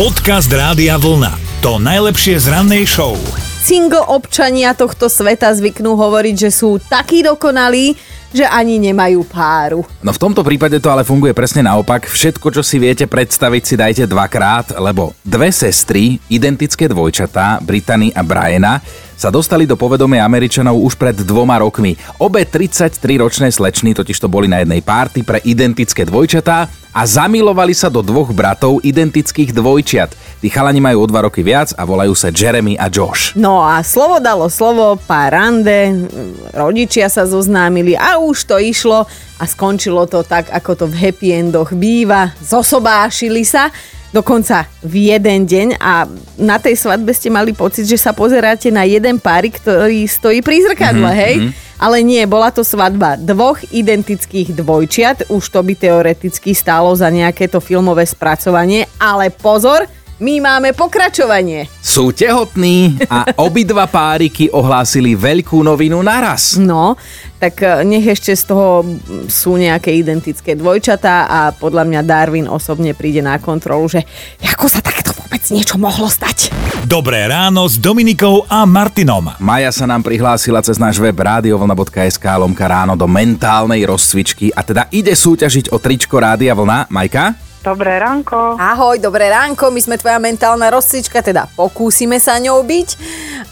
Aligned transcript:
Podcast 0.00 0.48
Rádia 0.48 0.96
Vlna. 0.96 1.60
To 1.60 1.76
najlepšie 1.76 2.40
z 2.40 2.48
rannej 2.48 2.88
show. 2.88 3.20
Single 3.60 4.08
občania 4.08 4.72
tohto 4.72 5.12
sveta 5.12 5.52
zvyknú 5.52 5.92
hovoriť, 5.92 6.48
že 6.48 6.48
sú 6.48 6.80
takí 6.80 7.20
dokonalí, 7.20 7.92
že 8.32 8.48
ani 8.48 8.80
nemajú 8.80 9.28
páru. 9.28 9.84
No 10.00 10.16
v 10.16 10.22
tomto 10.24 10.40
prípade 10.40 10.80
to 10.80 10.88
ale 10.88 11.04
funguje 11.04 11.36
presne 11.36 11.68
naopak. 11.68 12.08
Všetko, 12.08 12.48
čo 12.48 12.64
si 12.64 12.80
viete 12.80 13.04
predstaviť, 13.04 13.60
si 13.60 13.74
dajte 13.76 14.04
dvakrát, 14.08 14.80
lebo 14.80 15.12
dve 15.20 15.52
sestry, 15.52 16.16
identické 16.32 16.88
dvojčatá, 16.88 17.60
Brittany 17.60 18.08
a 18.16 18.24
Briana, 18.24 18.80
sa 19.20 19.28
dostali 19.28 19.68
do 19.68 19.76
povedomia 19.76 20.24
Američanov 20.24 20.80
už 20.80 20.96
pred 20.96 21.12
dvoma 21.12 21.60
rokmi. 21.60 21.92
Obe 22.24 22.48
33-ročné 22.48 23.52
slečny 23.52 23.92
totiž 23.92 24.16
to 24.16 24.32
boli 24.32 24.48
na 24.48 24.64
jednej 24.64 24.80
párty 24.80 25.20
pre 25.20 25.44
identické 25.44 26.08
dvojčatá 26.08 26.72
a 26.96 27.00
zamilovali 27.04 27.76
sa 27.76 27.92
do 27.92 28.00
dvoch 28.00 28.32
bratov 28.32 28.80
identických 28.80 29.52
dvojčiat. 29.52 30.40
Tí 30.40 30.48
chalani 30.48 30.80
majú 30.80 31.04
o 31.04 31.10
dva 31.12 31.28
roky 31.28 31.44
viac 31.44 31.76
a 31.76 31.84
volajú 31.84 32.16
sa 32.16 32.32
Jeremy 32.32 32.80
a 32.80 32.88
Josh. 32.88 33.36
No 33.36 33.60
a 33.60 33.84
slovo 33.84 34.24
dalo 34.24 34.48
slovo, 34.48 34.96
pár 34.96 35.36
rande, 35.36 36.08
rodičia 36.56 37.12
sa 37.12 37.28
zoznámili 37.28 37.92
a 38.00 38.16
už 38.16 38.48
to 38.48 38.56
išlo 38.56 39.04
a 39.36 39.44
skončilo 39.44 40.08
to 40.08 40.24
tak, 40.24 40.48
ako 40.48 40.80
to 40.80 40.84
v 40.88 40.96
happy 40.96 41.28
endoch 41.36 41.76
býva. 41.76 42.32
Zosobášili 42.40 43.44
sa 43.44 43.68
dokonca 44.10 44.66
v 44.82 45.10
jeden 45.14 45.46
deň 45.46 45.68
a 45.78 46.06
na 46.38 46.56
tej 46.58 46.74
svadbe 46.78 47.14
ste 47.14 47.30
mali 47.30 47.54
pocit, 47.54 47.86
že 47.86 47.98
sa 47.98 48.10
pozeráte 48.10 48.70
na 48.70 48.86
jeden 48.86 49.22
párik, 49.22 49.58
ktorý 49.62 50.06
stojí 50.06 50.42
pri 50.42 50.66
zrkadle, 50.66 51.10
mm-hmm, 51.10 51.22
hej? 51.26 51.34
Ale 51.80 52.04
nie, 52.04 52.20
bola 52.28 52.52
to 52.52 52.60
svadba 52.60 53.16
dvoch 53.16 53.56
identických 53.72 54.52
dvojčiat, 54.52 55.32
už 55.32 55.44
to 55.48 55.64
by 55.64 55.72
teoreticky 55.72 56.52
stálo 56.52 56.92
za 56.92 57.08
nejaké 57.08 57.48
to 57.48 57.56
filmové 57.56 58.04
spracovanie, 58.04 58.84
ale 59.00 59.32
pozor, 59.32 59.88
my 60.20 60.34
máme 60.44 60.76
pokračovanie. 60.76 61.66
Sú 61.80 62.12
tehotní 62.12 63.00
a 63.08 63.32
obidva 63.48 63.88
páriky 63.88 64.52
ohlásili 64.52 65.16
veľkú 65.16 65.64
novinu 65.64 66.04
naraz. 66.04 66.60
No, 66.60 66.94
tak 67.40 67.64
e, 67.64 67.82
nech 67.88 68.04
ešte 68.04 68.36
z 68.36 68.44
toho 68.44 68.84
sú 69.32 69.56
nejaké 69.56 69.96
identické 69.96 70.52
dvojčatá 70.52 71.24
a 71.26 71.40
podľa 71.56 71.88
mňa 71.88 72.00
Darwin 72.04 72.46
osobne 72.46 72.92
príde 72.92 73.24
na 73.24 73.40
kontrolu, 73.40 73.88
že 73.88 74.04
ako 74.44 74.68
sa 74.68 74.84
takto 74.84 75.16
vôbec 75.16 75.40
niečo 75.48 75.80
mohlo 75.80 76.06
stať. 76.06 76.52
Dobré 76.84 77.24
ráno 77.24 77.64
s 77.64 77.80
Dominikou 77.80 78.44
a 78.44 78.68
Martinom. 78.68 79.32
Maja 79.40 79.72
sa 79.72 79.88
nám 79.88 80.04
prihlásila 80.04 80.60
cez 80.60 80.76
náš 80.76 81.00
web 81.00 81.16
radiovlna.sk 81.16 82.24
lomka 82.36 82.68
ráno 82.68 82.92
do 82.92 83.08
mentálnej 83.08 83.88
rozcvičky 83.88 84.52
a 84.52 84.60
teda 84.60 84.92
ide 84.92 85.16
súťažiť 85.16 85.72
o 85.72 85.80
tričko 85.80 86.20
Rádia 86.20 86.52
Vlna. 86.52 86.92
Majka? 86.92 87.49
Dobré 87.60 88.00
ránko. 88.00 88.56
Ahoj, 88.56 88.96
dobré 88.96 89.28
ránko, 89.28 89.68
my 89.68 89.84
sme 89.84 90.00
tvoja 90.00 90.16
mentálna 90.16 90.72
rozcvička, 90.72 91.20
teda 91.20 91.44
pokúsime 91.52 92.16
sa 92.16 92.40
ňou 92.40 92.64
byť 92.64 92.88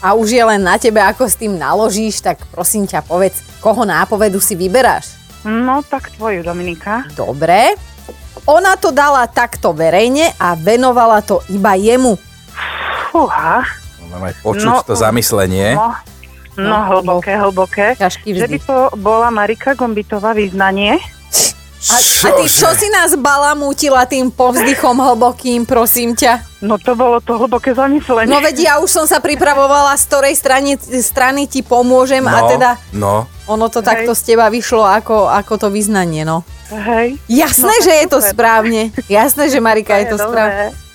a 0.01 0.17
už 0.17 0.33
je 0.33 0.41
len 0.41 0.65
na 0.65 0.81
tebe, 0.81 0.97
ako 0.97 1.29
s 1.29 1.37
tým 1.37 1.53
naložíš, 1.53 2.25
tak 2.25 2.41
prosím 2.49 2.89
ťa 2.89 3.05
povedz, 3.05 3.45
koho 3.61 3.85
nápovedu 3.85 4.41
si 4.41 4.57
vyberáš? 4.57 5.13
No 5.45 5.85
tak 5.85 6.09
tvoju, 6.17 6.41
Dominika. 6.41 7.05
Dobre. 7.13 7.77
Ona 8.49 8.81
to 8.81 8.89
dala 8.89 9.29
takto 9.29 9.77
verejne 9.77 10.33
a 10.41 10.57
venovala 10.57 11.21
to 11.21 11.45
iba 11.53 11.77
jemu. 11.77 12.17
Fúha. 13.13 13.61
Máme 14.09 14.33
počuť 14.41 14.73
no, 14.73 14.81
to 14.81 14.97
zamyslenie. 14.97 15.77
No, 15.77 15.93
no, 16.57 16.65
no 16.65 16.77
hlboké, 16.97 17.37
hlboké. 17.37 17.93
Ťažký 17.93 18.33
vždy. 18.33 18.41
Že 18.41 18.49
by 18.57 18.59
to 18.65 18.77
bola 18.97 19.29
Marika 19.29 19.77
Gombitová 19.77 20.33
význanie. 20.33 20.97
A, 21.79 21.95
a 21.95 22.29
ty 22.35 22.45
čo 22.45 22.67
si 22.75 22.91
nás 22.91 23.15
balamútila 23.15 24.03
tým 24.03 24.27
povzdychom 24.27 24.99
hlbokým, 24.99 25.63
prosím 25.63 26.11
ťa? 26.11 26.43
No 26.59 26.75
to 26.75 26.91
bolo 26.91 27.23
to 27.23 27.39
hlboké 27.39 27.71
zamyslenie. 27.71 28.27
No 28.27 28.43
veď 28.43 28.55
ja 28.59 28.73
už 28.83 28.91
som 28.91 29.05
sa 29.07 29.23
pripravovala, 29.23 29.95
z 29.95 30.03
ktorej 30.11 30.35
strany, 30.35 30.75
strany 30.99 31.47
ti 31.47 31.63
pomôžem 31.63 32.19
no, 32.19 32.35
a 32.35 32.39
teda 32.51 32.69
No, 32.91 33.31
ono 33.47 33.71
to 33.71 33.79
Hej. 33.79 33.87
takto 33.87 34.11
z 34.11 34.21
teba 34.27 34.51
vyšlo 34.51 34.83
ako, 34.83 35.31
ako 35.31 35.53
to 35.55 35.67
vyznanie, 35.71 36.27
no. 36.27 36.43
Hej. 36.67 37.15
Jasné, 37.31 37.71
No, 37.71 37.83
že 37.87 37.93
je 37.95 38.07
to 38.11 38.19
super. 38.19 38.31
správne. 38.35 38.81
Jasné, 39.07 39.47
že 39.47 39.63
Marika 39.63 39.95
je 40.03 40.11
to 40.11 40.17
dobré. 40.19 40.27
správne. 40.27 40.88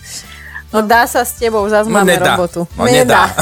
No 0.74 0.82
dá 0.82 1.06
sa 1.06 1.22
s 1.22 1.38
tebou, 1.38 1.62
zase 1.70 1.86
No, 1.86 2.02
máme 2.02 2.18
nedá. 2.18 2.34
robotu. 2.34 2.66
No, 2.74 2.82
nedá. 2.82 3.30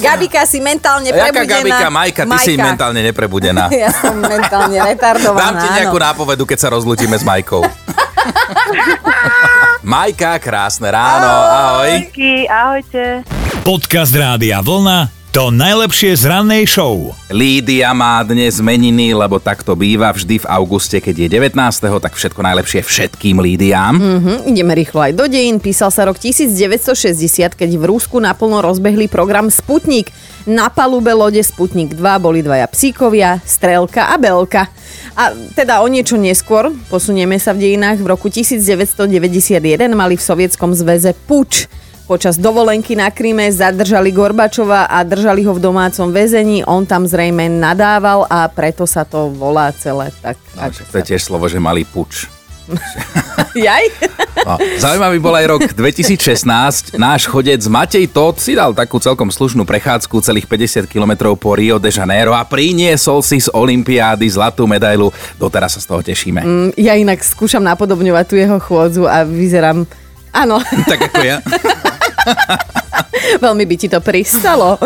Gabika 0.00 0.48
si 0.48 0.56
mentálne 0.56 1.12
Jaká 1.12 1.36
prebudená. 1.36 1.60
Gabika, 1.60 1.88
Majka, 1.92 2.22
ty 2.24 2.36
si 2.40 2.52
mentálne 2.56 3.00
neprebudená. 3.04 3.68
Ja 3.76 3.92
som 3.92 4.16
mentálne 4.16 4.72
retardovaná. 4.80 5.52
Dám 5.52 5.54
ti 5.60 5.68
nejakú 5.68 6.00
áno. 6.00 6.06
nápovedu, 6.08 6.48
keď 6.48 6.58
sa 6.64 6.68
rozlúčime 6.72 7.12
s 7.12 7.24
Majkou. 7.28 7.60
Majka, 9.84 10.40
krásne 10.40 10.88
ráno, 10.88 11.28
ahoj. 11.28 11.92
Díky, 12.08 12.48
ahojte. 12.48 13.20
Podcast 13.60 14.16
Rádia 14.16 14.64
Vlna. 14.64 15.12
To 15.36 15.52
najlepšie 15.52 16.16
z 16.16 16.32
rannej 16.32 16.64
show. 16.64 17.12
Lídia 17.28 17.92
má 17.92 18.24
dnes 18.24 18.56
meniny, 18.56 19.12
lebo 19.12 19.36
tak 19.36 19.60
to 19.60 19.76
býva 19.76 20.08
vždy 20.08 20.40
v 20.40 20.48
auguste, 20.48 20.96
keď 20.96 21.12
je 21.12 21.28
19. 21.52 21.52
tak 22.00 22.16
všetko 22.16 22.40
najlepšie 22.40 22.80
všetkým 22.80 23.44
Lídiám. 23.44 24.00
Hm, 24.00 24.48
ideme 24.48 24.72
rýchlo 24.72 25.04
aj 25.04 25.12
do 25.12 25.28
dejín. 25.28 25.60
Písal 25.60 25.92
sa 25.92 26.08
rok 26.08 26.16
1960, 26.16 27.52
keď 27.52 27.68
v 27.68 27.84
Rúsku 27.84 28.16
naplno 28.16 28.64
rozbehli 28.64 29.12
program 29.12 29.52
Sputnik. 29.52 30.08
Na 30.48 30.72
palube 30.72 31.12
lode 31.12 31.44
Sputnik 31.44 31.92
2 31.92 32.00
boli 32.16 32.40
dvaja 32.40 32.64
psíkovia, 32.72 33.36
Strelka 33.44 34.08
a 34.08 34.16
Belka. 34.16 34.72
A 35.20 35.36
teda 35.52 35.84
o 35.84 35.86
niečo 35.92 36.16
neskôr, 36.16 36.72
posunieme 36.88 37.36
sa 37.36 37.52
v 37.52 37.60
dejinách, 37.60 38.00
v 38.00 38.08
roku 38.08 38.32
1991 38.32 39.04
mali 39.92 40.16
v 40.16 40.22
Sovietskom 40.24 40.72
zväze 40.72 41.12
puč. 41.28 41.68
Počas 42.06 42.38
dovolenky 42.38 42.94
na 42.94 43.10
Kríme 43.10 43.50
zadržali 43.50 44.14
Gorbačova 44.14 44.86
a 44.86 45.02
držali 45.02 45.42
ho 45.42 45.50
v 45.50 45.58
domácom 45.58 46.14
väzení. 46.14 46.62
On 46.62 46.86
tam 46.86 47.02
zrejme 47.02 47.50
nadával 47.50 48.30
a 48.30 48.46
preto 48.46 48.86
sa 48.86 49.02
to 49.02 49.26
volá 49.34 49.74
celé 49.74 50.14
tak. 50.22 50.38
No, 50.54 50.70
ako 50.70 50.86
to 50.86 50.96
je 51.02 51.08
tiež 51.10 51.22
slovo, 51.26 51.50
že 51.50 51.58
malý 51.58 51.82
puč. 51.82 52.30
Jaj? 53.58 53.84
No, 54.46 54.54
zaujímavý 54.78 55.18
bol 55.18 55.34
aj 55.34 55.46
rok 55.50 55.62
2016. 55.74 56.94
Náš 56.94 57.26
chodec 57.26 57.58
Matej 57.66 58.06
Todd 58.06 58.38
si 58.38 58.54
dal 58.54 58.70
takú 58.70 59.02
celkom 59.02 59.26
slušnú 59.26 59.66
prechádzku 59.66 60.22
celých 60.22 60.46
50 60.46 60.86
km 60.86 61.34
po 61.34 61.58
Rio 61.58 61.82
de 61.82 61.90
Janeiro 61.90 62.38
a 62.38 62.46
priniesol 62.46 63.18
si 63.18 63.42
z 63.42 63.50
Olympiády 63.50 64.30
zlatú 64.30 64.70
medailu. 64.70 65.10
Doteraz 65.38 65.74
sa 65.74 65.82
z 65.82 65.86
toho 65.90 66.00
tešíme. 66.06 66.40
Mm, 66.42 66.70
Ja 66.78 66.94
inak 66.94 67.26
skúšam 67.26 67.66
napodobňovať 67.66 68.24
tú 68.30 68.38
jeho 68.38 68.62
chôdzu 68.62 69.10
a 69.10 69.26
vyzerám... 69.26 69.82
Áno, 70.36 70.60
Tak 70.90 71.00
ako 71.10 71.22
ja. 71.24 71.38
veľmi 73.44 73.64
by 73.66 73.76
ti 73.76 73.88
to 73.90 73.98
pristalo. 74.02 74.78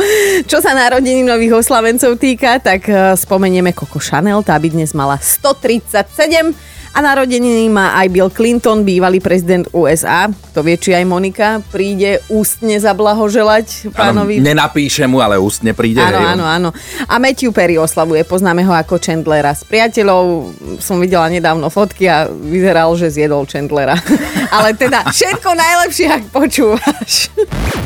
Čo 0.47 0.59
sa 0.62 0.73
narodení 0.73 1.25
nových 1.25 1.61
oslavencov 1.61 2.17
týka, 2.21 2.61
tak 2.61 2.89
eh, 2.89 3.15
spomenieme 3.17 3.75
Coco 3.75 4.01
Chanel, 4.01 4.41
tá 4.45 4.56
by 4.56 4.69
dnes 4.71 4.93
mala 4.97 5.19
137 5.21 6.79
a 6.91 6.99
narodeniny 6.99 7.71
má 7.71 7.95
aj 8.03 8.06
Bill 8.11 8.31
Clinton, 8.34 8.83
bývalý 8.83 9.23
prezident 9.23 9.62
USA. 9.71 10.27
Kto 10.27 10.67
vie, 10.67 10.75
či 10.75 10.91
aj 10.91 11.06
Monika 11.06 11.49
príde 11.71 12.19
ústne 12.27 12.75
zablahoželať 12.83 13.89
Áno, 13.89 14.27
pánovi 14.27 14.43
nenapíše 14.43 15.06
mu, 15.06 15.23
ale 15.23 15.39
ústne 15.39 15.71
príde. 15.71 16.03
Áno, 16.03 16.19
áno, 16.19 16.45
áno. 16.45 16.69
A 17.06 17.23
Matthew 17.23 17.55
Perry 17.55 17.78
oslavuje, 17.78 18.27
poznáme 18.27 18.67
ho 18.67 18.75
ako 18.75 18.99
Chandlera. 18.99 19.55
S 19.55 19.62
priateľov 19.62 20.51
som 20.83 20.99
videla 20.99 21.31
nedávno 21.31 21.71
fotky 21.71 22.11
a 22.11 22.27
vyzeral, 22.27 22.91
že 22.99 23.09
zjedol 23.15 23.47
Chandlera. 23.47 23.95
Ale 24.57 24.75
teda 24.75 25.07
všetko 25.07 25.51
najlepšie, 25.55 26.07
ak 26.11 26.25
počúvaš. 26.34 27.31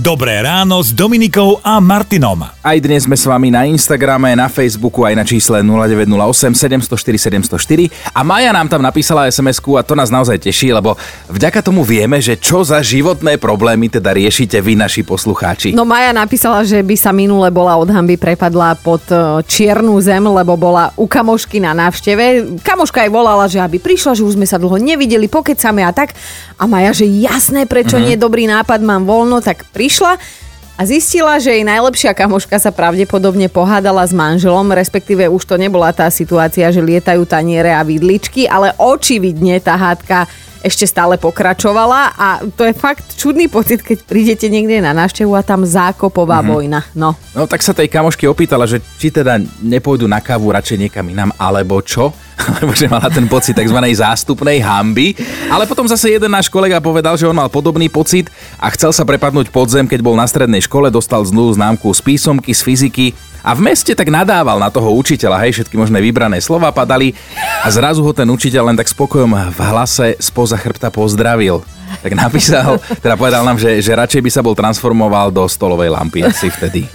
Dobré 0.00 0.40
ráno 0.40 0.80
s 0.80 0.96
Dominikou 0.96 1.60
a 1.60 1.76
Martinom. 1.76 2.40
Aj 2.44 2.76
dnes 2.80 3.04
sme 3.04 3.20
s 3.20 3.28
vami 3.28 3.52
na 3.52 3.68
Instagrame, 3.68 4.32
na 4.32 4.48
Facebooku, 4.48 5.04
aj 5.04 5.14
na 5.16 5.24
čísle 5.28 5.60
0908 5.60 6.56
704 6.56 7.46
704 7.52 8.16
a 8.16 8.20
Maja 8.24 8.52
nám 8.52 8.68
tam 8.72 8.80
napísala 8.80 8.93
sms 9.00 9.58
a 9.64 9.82
to 9.82 9.94
nás 9.96 10.12
naozaj 10.12 10.38
teší, 10.38 10.76
lebo 10.76 10.94
vďaka 11.32 11.64
tomu 11.64 11.82
vieme, 11.82 12.20
že 12.20 12.36
čo 12.36 12.62
za 12.62 12.84
životné 12.84 13.40
problémy 13.40 13.88
teda 13.88 14.12
riešite 14.12 14.60
vy, 14.60 14.76
naši 14.76 15.02
poslucháči. 15.02 15.72
No 15.72 15.88
Maja 15.88 16.12
napísala, 16.12 16.62
že 16.62 16.84
by 16.84 16.96
sa 16.98 17.10
minule 17.10 17.48
bola 17.48 17.74
od 17.80 17.88
hamby 17.88 18.20
prepadla 18.20 18.76
pod 18.78 19.02
e, 19.10 19.40
čiernu 19.48 19.96
zem, 20.04 20.22
lebo 20.22 20.54
bola 20.54 20.92
u 20.94 21.08
kamošky 21.08 21.58
na 21.58 21.72
návšteve. 21.72 22.58
Kamoška 22.60 23.06
aj 23.06 23.10
volala, 23.10 23.48
že 23.48 23.62
aby 23.62 23.80
prišla, 23.80 24.18
že 24.18 24.26
už 24.26 24.36
sme 24.36 24.46
sa 24.46 24.60
dlho 24.60 24.76
nevideli, 24.76 25.26
pokecame 25.26 25.82
a 25.82 25.90
tak. 25.90 26.12
A 26.60 26.68
Maja, 26.68 26.92
že 26.92 27.08
jasné, 27.08 27.64
prečo 27.64 27.96
nie, 27.96 28.20
dobrý 28.20 28.44
nápad, 28.46 28.84
mám 28.84 29.08
voľno, 29.08 29.40
tak 29.40 29.64
prišla. 29.72 30.43
A 30.74 30.82
zistila, 30.82 31.38
že 31.38 31.54
jej 31.54 31.62
najlepšia 31.62 32.10
kamoška 32.18 32.58
sa 32.58 32.74
pravdepodobne 32.74 33.46
pohádala 33.46 34.02
s 34.02 34.10
manželom, 34.10 34.74
respektíve 34.74 35.30
už 35.30 35.46
to 35.46 35.54
nebola 35.54 35.94
tá 35.94 36.10
situácia, 36.10 36.66
že 36.74 36.82
lietajú 36.82 37.22
taniere 37.30 37.70
a 37.70 37.86
vidličky, 37.86 38.50
ale 38.50 38.74
očividne 38.74 39.62
tá 39.62 39.78
hádka 39.78 40.26
ešte 40.66 40.88
stále 40.88 41.14
pokračovala 41.20 42.16
a 42.18 42.28
to 42.58 42.66
je 42.66 42.74
fakt 42.74 43.04
čudný 43.14 43.46
pocit, 43.46 43.86
keď 43.86 44.02
prídete 44.02 44.50
niekde 44.50 44.80
na 44.82 44.96
návštevu 44.96 45.30
a 45.36 45.46
tam 45.46 45.62
zákopová 45.62 46.40
mm-hmm. 46.40 46.54
vojna. 46.56 46.80
No. 46.96 47.14
No 47.36 47.44
tak 47.46 47.62
sa 47.62 47.76
tej 47.76 47.86
kamošky 47.86 48.26
opýtala, 48.26 48.66
že 48.66 48.82
či 48.98 49.12
teda 49.14 49.38
nepôjdu 49.62 50.08
na 50.10 50.18
kávu 50.18 50.50
radšej 50.50 50.88
niekam 50.88 51.06
inám, 51.06 51.30
alebo 51.38 51.78
čo? 51.84 52.10
Lebo 52.60 52.72
že 52.74 52.90
mala 52.90 53.08
ten 53.10 53.26
pocit 53.30 53.54
tzv. 53.54 53.78
zástupnej 53.94 54.58
hamby. 54.60 55.14
Ale 55.48 55.64
potom 55.64 55.86
zase 55.86 56.14
jeden 56.14 56.30
náš 56.30 56.50
kolega 56.50 56.82
povedal, 56.82 57.14
že 57.14 57.28
on 57.28 57.36
mal 57.36 57.48
podobný 57.48 57.86
pocit 57.86 58.28
a 58.58 58.70
chcel 58.74 58.90
sa 58.90 59.06
prepadnúť 59.06 59.50
podzem, 59.54 59.86
keď 59.86 60.00
bol 60.02 60.18
na 60.18 60.26
strednej 60.26 60.62
škole, 60.64 60.90
dostal 60.90 61.22
zlú 61.22 61.54
známku 61.54 61.90
z 61.94 62.00
písomky, 62.02 62.50
z 62.50 62.60
fyziky 62.62 63.06
a 63.44 63.52
v 63.52 63.60
meste 63.60 63.92
tak 63.92 64.08
nadával 64.08 64.56
na 64.56 64.72
toho 64.72 64.96
učiteľa, 64.96 65.36
hej, 65.44 65.60
všetky 65.60 65.76
možné 65.76 66.00
vybrané 66.00 66.40
slova 66.40 66.72
padali 66.72 67.12
a 67.60 67.68
zrazu 67.68 68.00
ho 68.00 68.12
ten 68.16 68.24
učiteľ 68.24 68.72
len 68.72 68.76
tak 68.80 68.88
spokojom 68.88 69.52
v 69.52 69.60
hlase 69.60 70.16
spoza 70.16 70.56
chrbta 70.56 70.88
pozdravil. 70.88 71.60
Tak 72.00 72.16
napísal, 72.16 72.80
teda 73.04 73.14
povedal 73.20 73.44
nám, 73.44 73.60
že, 73.60 73.84
že 73.84 73.92
radšej 73.92 74.24
by 74.24 74.30
sa 74.32 74.40
bol 74.40 74.56
transformoval 74.56 75.28
do 75.28 75.44
stolovej 75.44 75.92
lampy 75.92 76.24
asi 76.24 76.48
vtedy. 76.48 76.88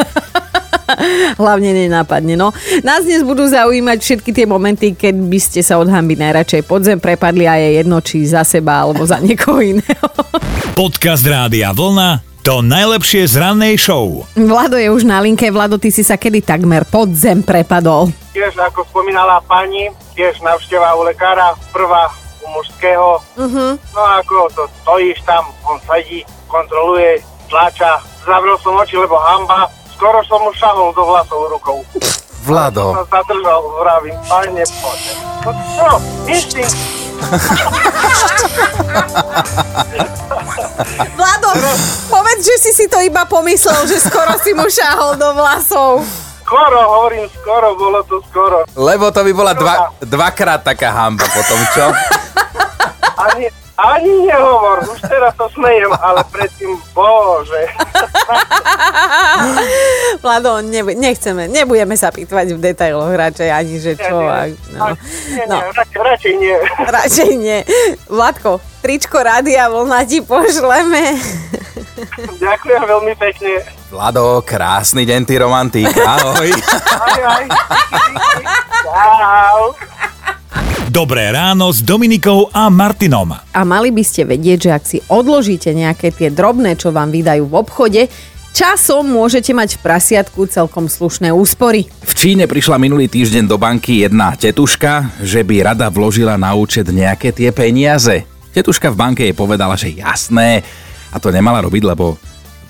Hlavne 1.42 1.70
nenápadne. 1.74 2.34
No. 2.40 2.56
Nás 2.82 3.06
dnes 3.06 3.22
budú 3.26 3.46
zaujímať 3.46 3.98
všetky 4.02 4.32
tie 4.34 4.46
momenty, 4.50 4.94
keď 4.94 5.16
by 5.18 5.40
ste 5.40 5.62
sa 5.62 5.78
od 5.78 5.90
hamby 5.90 6.18
najradšej 6.18 6.66
podzem 6.66 6.98
prepadli 6.98 7.46
a 7.46 7.58
je 7.58 7.70
jedno, 7.82 7.98
či 8.02 8.26
za 8.26 8.46
seba 8.46 8.86
alebo 8.86 9.06
za 9.06 9.22
niekoho 9.22 9.62
iného. 9.62 10.08
Podcast 10.80 11.26
Rádia 11.28 11.76
Vlna 11.76 12.30
to 12.40 12.64
najlepšie 12.64 13.28
z 13.28 13.36
rannej 13.36 13.76
show. 13.76 14.24
Vlado 14.34 14.80
je 14.80 14.88
už 14.88 15.04
na 15.04 15.20
linke. 15.20 15.52
Vlado, 15.52 15.76
ty 15.76 15.92
si 15.92 16.08
sa 16.08 16.16
kedy 16.16 16.40
takmer 16.40 16.88
pod 16.88 17.12
zem 17.12 17.44
prepadol? 17.44 18.10
Tiež, 18.32 18.56
ako 18.56 18.88
spomínala 18.88 19.44
pani, 19.44 19.92
tiež 20.16 20.40
navšteva 20.40 20.96
u 20.96 21.04
lekára, 21.04 21.54
prvá 21.76 22.08
u 22.42 22.48
mužského. 22.56 23.22
Uh-huh. 23.38 23.76
No 23.94 24.02
ako 24.24 24.50
to 24.56 24.64
stojíš 24.82 25.20
tam, 25.28 25.46
on 25.68 25.78
sedí, 25.84 26.24
kontroluje, 26.48 27.20
tlača. 27.52 28.00
Zavrel 28.24 28.56
som 28.64 28.74
oči, 28.80 28.96
lebo 28.96 29.20
hamba. 29.20 29.68
Skoro 30.00 30.24
som 30.32 30.40
mu 30.40 30.56
šahol 30.56 30.96
do 30.96 31.04
vlasov 31.04 31.52
rukou. 31.52 31.84
Vlado. 32.48 32.96
Som 32.96 33.04
sa 33.04 33.20
zadržal, 33.20 33.60
vravím, 33.84 34.16
pane, 34.32 34.64
poďte. 34.80 35.14
No 35.44 35.52
čo, 35.52 35.90
inštinkt. 36.24 36.80
Vlado, 41.20 41.50
povedz, 42.08 42.42
že 42.48 42.56
si 42.64 42.72
si 42.72 42.86
to 42.88 43.04
iba 43.04 43.28
pomyslel, 43.28 43.84
že 43.92 44.00
skoro 44.00 44.40
si 44.40 44.56
mu 44.56 44.72
šahol 44.72 45.20
do 45.20 45.36
vlasov. 45.36 46.08
Skoro, 46.48 46.80
hovorím 46.80 47.28
skoro, 47.36 47.76
bolo 47.76 48.00
to 48.08 48.24
skoro. 48.32 48.64
Lebo 48.80 49.12
to 49.12 49.20
by 49.20 49.32
bola 49.36 49.52
dva, 49.52 50.00
dvakrát 50.00 50.64
taká 50.64 50.96
hamba 50.96 51.28
potom, 51.28 51.60
čo? 51.76 51.92
Ani, 53.20 53.52
ani 53.80 54.28
nehovor, 54.28 54.84
už 54.84 55.00
teraz 55.08 55.32
to 55.40 55.48
smejem, 55.56 55.92
ale 55.96 56.20
predtým, 56.28 56.76
bože. 56.92 57.64
Vlado, 60.24 60.60
ne, 60.60 60.82
nechceme, 60.84 61.48
nebudeme 61.48 61.96
sa 61.96 62.12
pýtvať 62.12 62.56
v 62.56 62.60
detailoch 62.60 63.12
radšej 63.12 63.50
ani, 63.50 63.76
že 63.80 63.96
čo. 63.96 64.20
Nie, 64.20 64.28
a, 64.28 64.40
no. 64.76 64.86
nie, 65.32 65.46
no. 65.48 65.58
nie, 65.64 65.68
radšej, 65.72 66.00
radšej 66.04 66.34
nie. 66.36 66.58
Radšej 67.00 67.32
nie. 67.40 67.60
Vladko, 68.12 68.60
tričko 68.84 69.24
Rádia 69.24 69.72
Vlna 69.72 70.04
ti 70.04 70.20
pošleme. 70.20 71.16
Ďakujem 72.44 72.84
veľmi 72.84 73.14
pekne. 73.16 73.64
Vlado, 73.90 74.44
krásny 74.46 75.08
deň, 75.08 75.22
ty 75.26 75.36
romantík. 75.40 75.90
Ahoj. 75.98 76.52
Aj, 76.54 77.22
aj. 77.26 77.46
Čau. 78.86 79.90
Dobré 80.90 81.30
ráno 81.30 81.70
s 81.70 81.86
Dominikou 81.86 82.50
a 82.50 82.66
Martinom. 82.66 83.30
A 83.38 83.62
mali 83.62 83.94
by 83.94 84.02
ste 84.02 84.26
vedieť, 84.26 84.58
že 84.58 84.72
ak 84.74 84.84
si 84.90 84.98
odložíte 85.06 85.70
nejaké 85.70 86.10
tie 86.10 86.34
drobné, 86.34 86.74
čo 86.82 86.90
vám 86.90 87.14
vydajú 87.14 87.46
v 87.46 87.54
obchode, 87.62 88.02
časom 88.58 89.06
môžete 89.06 89.54
mať 89.54 89.78
v 89.78 89.86
prasiatku 89.86 90.50
celkom 90.50 90.90
slušné 90.90 91.30
úspory. 91.30 91.86
V 92.02 92.14
Číne 92.18 92.50
prišla 92.50 92.82
minulý 92.82 93.06
týždeň 93.06 93.46
do 93.46 93.62
banky 93.62 94.02
jedna 94.02 94.34
tetuška, 94.34 95.22
že 95.22 95.46
by 95.46 95.62
rada 95.62 95.94
vložila 95.94 96.42
na 96.42 96.58
účet 96.58 96.90
nejaké 96.90 97.38
tie 97.38 97.54
peniaze. 97.54 98.26
Tetuška 98.50 98.90
v 98.90 98.98
banke 98.98 99.22
jej 99.30 99.38
povedala, 99.38 99.78
že 99.78 99.94
jasné, 99.94 100.66
a 101.14 101.22
to 101.22 101.30
nemala 101.30 101.62
robiť, 101.62 101.86
lebo 101.86 102.18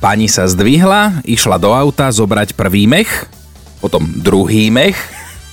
pani 0.04 0.28
sa 0.28 0.44
zdvihla, 0.44 1.24
išla 1.24 1.56
do 1.56 1.72
auta 1.72 2.12
zobrať 2.12 2.52
prvý 2.52 2.84
mech, 2.84 3.32
potom 3.80 4.04
druhý 4.12 4.68
mech, 4.68 5.00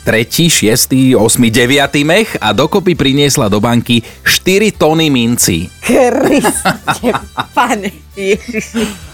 tretí, 0.07 0.47
šiestý, 0.47 1.19
osmi, 1.19 1.51
deviatý 1.51 2.07
mech 2.07 2.39
a 2.39 2.55
dokopy 2.55 2.95
priniesla 2.95 3.51
do 3.51 3.59
banky 3.59 4.07
4 4.23 4.79
tony 4.79 5.11
minci. 5.11 5.67
Kriste, 5.83 7.11
pane 7.51 7.91
Ježiši. 8.15 9.06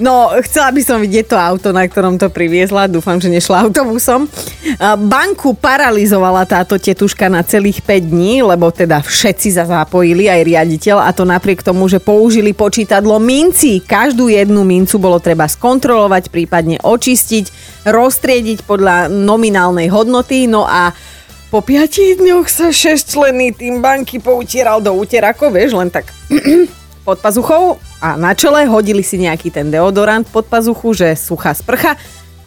No, 0.00 0.32
chcela 0.40 0.72
by 0.72 0.80
som 0.80 0.96
vidieť 0.96 1.28
to 1.28 1.36
auto, 1.36 1.76
na 1.76 1.84
ktorom 1.84 2.16
to 2.16 2.32
priviezla. 2.32 2.88
Dúfam, 2.88 3.20
že 3.20 3.28
nešla 3.28 3.68
autobusom. 3.68 4.24
Banku 5.04 5.52
paralizovala 5.52 6.48
táto 6.48 6.80
tetuška 6.80 7.28
na 7.28 7.44
celých 7.44 7.84
5 7.84 8.08
dní, 8.08 8.40
lebo 8.40 8.72
teda 8.72 9.04
všetci 9.04 9.52
sa 9.52 9.68
zapojili, 9.68 10.24
aj 10.24 10.40
riaditeľ, 10.48 11.04
a 11.04 11.12
to 11.12 11.28
napriek 11.28 11.60
tomu, 11.60 11.84
že 11.84 12.00
použili 12.00 12.56
počítadlo 12.56 13.20
minci. 13.20 13.84
Každú 13.84 14.32
jednu 14.32 14.64
mincu 14.64 14.96
bolo 14.96 15.20
treba 15.20 15.44
skontrolovať, 15.44 16.32
prípadne 16.32 16.80
očistiť, 16.80 17.44
roztriediť 17.84 18.64
podľa 18.64 19.12
nominálnej 19.12 19.92
hodnoty, 19.92 20.48
no 20.48 20.64
a 20.64 20.96
po 21.52 21.60
piatich 21.60 22.16
dňoch 22.16 22.48
sa 22.48 22.72
šesťčlenný 22.72 23.52
tým 23.52 23.84
banky 23.84 24.16
poutieral 24.16 24.80
do 24.80 24.96
úterakov, 24.96 25.52
vieš, 25.52 25.76
len 25.76 25.92
tak 25.92 26.08
pod 27.06 27.20
pazuchou 27.20 27.89
a 28.00 28.16
na 28.16 28.32
čele 28.32 28.64
hodili 28.64 29.04
si 29.04 29.20
nejaký 29.20 29.52
ten 29.52 29.68
deodorant 29.68 30.24
pod 30.24 30.48
pazuchu, 30.48 30.96
že 30.96 31.12
suchá 31.14 31.52
sprcha 31.52 31.94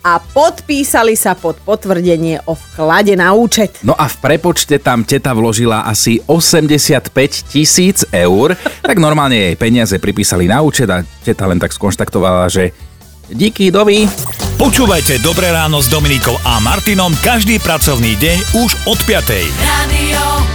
a 0.03 0.19
podpísali 0.19 1.15
sa 1.15 1.31
pod 1.31 1.55
potvrdenie 1.63 2.43
o 2.43 2.53
vklade 2.53 3.15
na 3.15 3.31
účet. 3.31 3.79
No 3.87 3.95
a 3.95 4.11
v 4.11 4.15
prepočte 4.19 4.75
tam 4.77 5.07
teta 5.07 5.31
vložila 5.31 5.87
asi 5.87 6.19
85 6.27 7.07
tisíc 7.47 8.03
eur, 8.11 8.59
tak 8.83 8.99
normálne 8.99 9.39
jej 9.39 9.55
peniaze 9.55 9.95
pripísali 9.95 10.51
na 10.51 10.59
účet 10.59 10.91
a 10.91 11.07
teta 11.23 11.47
len 11.47 11.57
tak 11.57 11.71
skonštaktovala, 11.71 12.51
že 12.51 12.75
díky, 13.31 13.71
dovi. 13.71 14.03
Počúvajte 14.59 15.23
Dobré 15.23 15.55
ráno 15.55 15.79
s 15.79 15.87
Dominikou 15.87 16.35
a 16.43 16.59
Martinom 16.59 17.15
každý 17.23 17.63
pracovný 17.63 18.19
deň 18.19 18.37
už 18.59 18.69
od 18.91 18.99
5. 19.07 19.31
Radio. 19.63 20.52